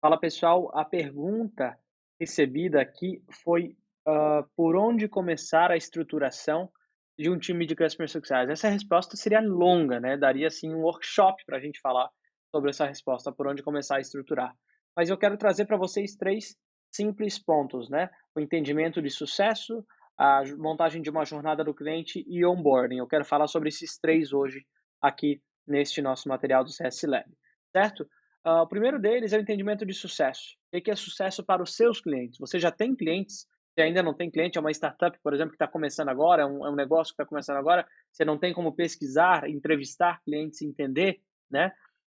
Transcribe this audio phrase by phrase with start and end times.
[0.00, 1.78] Fala pessoal, a pergunta
[2.18, 3.76] recebida aqui foi,
[4.08, 6.70] hã, por onde começar a estruturação
[7.18, 8.48] de um time de Customer Success?
[8.48, 12.08] Essa resposta seria longa, né, daria assim um workshop para a gente falar
[12.50, 14.54] sobre essa resposta, por onde começar a estruturar.
[14.96, 16.56] Mas eu quero trazer para vocês 3
[16.90, 19.84] simples pontos, né, o entendimento de sucesso,
[20.18, 22.96] a montagem de uma jornada do cliente e onboarding.
[22.96, 24.64] Eu quero falar sobre esses 3 hoje
[25.02, 27.30] aqui neste nosso material do CS Lab,
[27.70, 28.08] certo?
[28.44, 30.56] Hã, o primeiro deles é o entendimento de sucesso.
[30.72, 32.38] O que é sucesso para os seus clientes?
[32.38, 33.46] Você já tem clientes?
[33.74, 36.46] Se ainda não tem cliente, é uma startup, por exemplo, que está começando agora, é
[36.46, 40.62] um é um negócio que está começando agora, você não tem como pesquisar, entrevistar clientes
[40.62, 41.72] entender, né,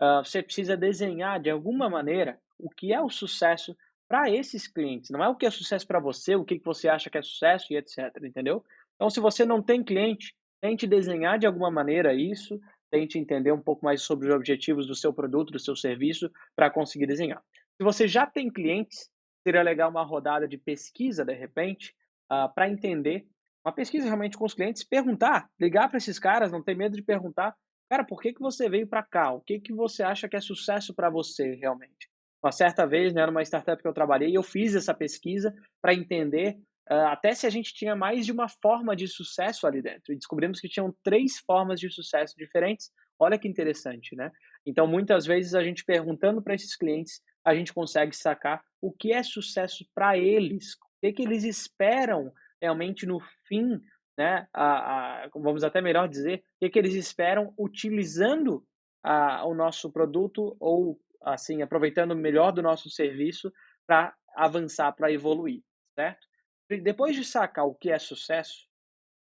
[0.00, 5.10] hã, você precisa desenhar de alguma maneira o que é o sucesso para esses clientes,
[5.10, 7.22] não é o que é sucesso para você, o que que você acha que é
[7.22, 8.62] sucesso e etcétera, entendeu?
[8.96, 12.60] Então se você não tem cliente, tente desenhar de alguma maneira isso,
[12.90, 16.70] tente entender um pouco mais sobre os objetivos do seu produto, do seu serviço, para
[16.70, 17.42] conseguir desenhar.
[17.76, 19.10] Se você já tem clientes,
[19.46, 21.94] seria legal uma rodada de pesquisa, de repente,
[22.30, 23.26] hã, para entender
[23.64, 27.02] uma pesquisa realmente com os clientes, perguntar, ligar para esses caras, não ter medo de
[27.02, 27.54] perguntar:
[27.90, 29.32] "Cara, por que que você veio para cá?
[29.32, 32.08] O que que você acha que é sucesso para você realmente?".
[32.42, 35.52] Uma certa vez, né, numa startup que eu trabalhei, eu fiz essa pesquisa
[35.82, 36.56] para entender,
[36.88, 40.60] até se a gente tinha mais de uma forma de sucesso ali dentro, e descobrimos
[40.60, 42.90] que tinham 3 formas de sucesso diferentes.
[43.18, 44.30] Olha que interessante, né.
[44.66, 49.12] Então muitas vezes a gente perguntando para esses clientes, a gente consegue sacar o que
[49.12, 53.80] é sucesso para eles, o que que eles esperam realmente no fim,
[54.18, 58.64] né, a a vamos até melhor dizer, o que que eles esperam utilizando
[59.02, 63.52] a o nosso produto ou, assim, aproveitando melhor do nosso serviço
[63.86, 65.62] para avançar, para evoluir,
[65.96, 66.27] certo?
[66.68, 68.68] Depois de sacar o que é sucesso,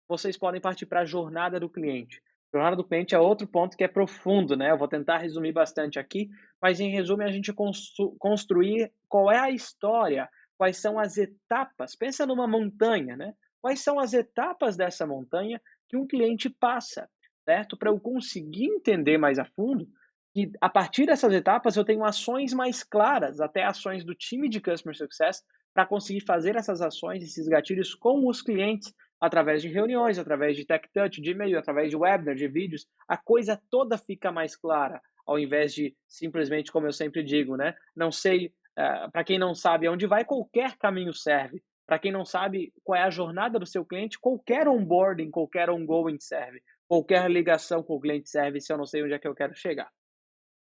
[0.07, 2.21] vocês podem partir para a jornada do cliente.
[2.51, 5.99] Jornada do cliente é outro ponto que é profundo, né, eu vou tentar resumir bastante
[5.99, 6.29] aqui,
[6.61, 11.95] mas em resumo a gente constru construir qual é a história, quais são as etapas,
[11.95, 17.09] pensa numa montanha, né, quais são as etapas dessa montanha que um cliente passa,
[17.43, 17.77] certo?
[17.77, 19.87] Para eu conseguir entender mais a fundo,
[20.35, 24.61] e a partir dessas etapas eu tenho ações mais claras, até ações do time de
[24.61, 25.43] Customer Success,
[25.75, 30.65] para conseguir fazer essas ações, esses gatilhos com os clientes, através de reuniões, através de
[30.65, 35.01] tech touch, de e-mail, através de webinar, de vídeos, a coisa toda fica mais clara,
[35.27, 39.53] ao invés de simplesmente, como eu sempre digo, né, não sei, eh, para quem não
[39.53, 41.61] sabe aonde vai, qualquer caminho serve.
[41.85, 46.17] Para quem não sabe qual é a jornada do seu cliente, qualquer onboarding, qualquer ongoing
[46.19, 46.63] serve.
[46.87, 49.53] Qualquer ligação com o cliente serve se eu não sei onde é que eu quero
[49.53, 49.91] chegar,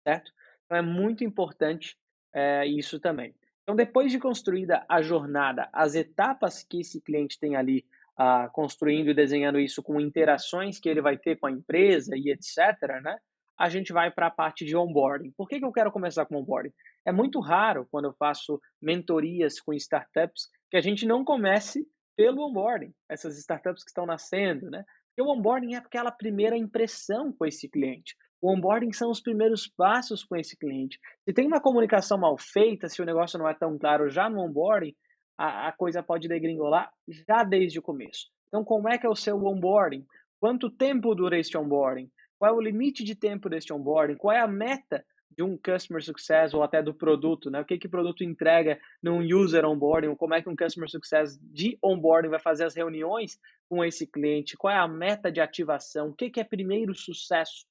[0.07, 0.33] certo?
[0.65, 1.97] Então é muito importante,
[2.35, 3.35] eh, isso também.
[3.63, 7.85] Então depois de construída a jornada, as etapas que esse cliente tem ali,
[8.17, 12.31] ah, construindo e desenhando isso com interações que ele vai ter com a empresa e
[12.31, 13.19] etcétera, né,
[13.57, 15.31] a gente vai para a parte de onboarding.
[15.37, 16.73] Por que que eu quero começar com onboarding?
[17.07, 21.87] É muito raro, quando eu faço mentorias com startups, que a gente não comece
[22.17, 24.85] pelo onboarding, essas startups que estão nascendo, né.
[25.09, 28.17] Porque o onboarding é aquela primeira impressão com esse cliente.
[28.43, 30.99] O onboarding são os primeiros passos com esse cliente.
[31.25, 34.41] Se tem uma comunicação mal feita, se o negócio não é tão claro já no
[34.41, 34.97] onboarding,
[35.39, 38.27] a a coisa pode degringolar já desde o começo.
[38.49, 40.05] Então como é que é o seu onboarding?
[40.41, 42.11] Quanto tempo dura este onboarding?
[42.37, 44.17] Qual é o limite de tempo deste onboarding?
[44.17, 45.05] Qual é a meta
[45.37, 48.79] de um Customer Success ou até do produto, né, o que que o produto entrega
[49.01, 52.75] num user onboarding, ou como é que um Customer Success de onboarding vai fazer as
[52.75, 53.39] reuniões
[53.69, 57.65] com esse cliente, qual é a meta de ativação, o que que é primeiro sucesso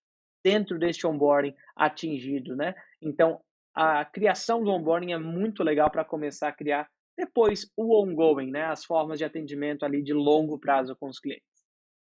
[0.44, 2.76] dentro deste onboarding atingido, né.
[3.02, 3.42] Então,
[3.74, 8.66] a criação do onboarding é muito legal para começar a criar depois o ongoing, né,
[8.66, 11.46] as formas de atendimento ali de longo prazo com os clientes,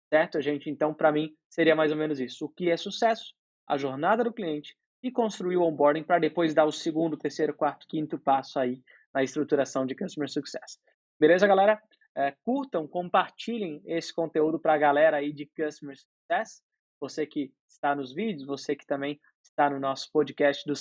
[0.09, 0.69] certo, gente?
[0.69, 3.33] Então para mim seria mais ou menos isso, o que é sucesso,
[3.67, 7.87] a jornada do cliente e construir o onboarding para depois dar o segundo, terceiro, quarto,
[7.87, 8.81] quinto passo aí
[9.13, 10.79] na estruturação de Customer Success.
[11.19, 11.81] Beleza, galera?
[12.17, 16.61] Eh, curtam, compartilhem esse conteúdo para a galera aí de Customer Success,
[17.05, 20.73] você que está nos vídeos, você que também está no nosso podcast do